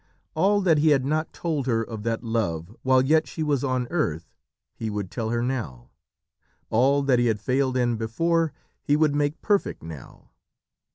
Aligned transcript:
All 0.33 0.61
that 0.61 0.79
he 0.79 0.87
had 0.89 1.05
not 1.05 1.31
told 1.31 1.67
her 1.67 1.83
of 1.83 2.01
that 2.01 2.23
love 2.23 2.75
while 2.81 3.03
yet 3.03 3.27
she 3.27 3.43
was 3.43 3.63
on 3.63 3.85
earth 3.91 4.33
he 4.73 4.89
would 4.89 5.11
tell 5.11 5.29
her 5.29 5.43
now. 5.43 5.91
All 6.71 7.03
that 7.03 7.19
he 7.19 7.27
had 7.27 7.39
failed 7.39 7.77
in 7.77 7.97
before, 7.97 8.51
he 8.81 8.95
would 8.95 9.13
make 9.13 9.43
perfect 9.43 9.83
now. 9.83 10.31